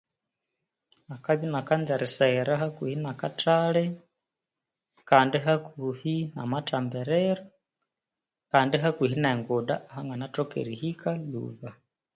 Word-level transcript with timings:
Akabya 1.15 1.45
inakanza 1.49 1.91
eriseghera 1.95 2.53
hakuhi 2.61 2.93
nakathali 3.03 3.85
kandi 5.09 5.37
hakuhi 5.45 6.15
namathambiriro 6.35 7.43
kandi 8.51 8.75
hakuhi 8.83 9.15
nenguda 9.23 9.75
ahanganathoka 9.89 10.53
erihika 10.63 11.09
lhuba. 11.31 11.69